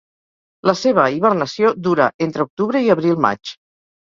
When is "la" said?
0.69-0.73